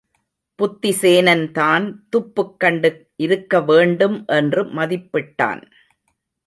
புத்திசேனன்தான் 0.59 1.85
துப்புக் 2.09 2.59
கண்டு 2.59 2.91
இருக்க 3.15 3.61
வேண்டும் 3.61 4.25
என்று 4.27 4.63
மதிப்பிட்டான். 4.65 5.63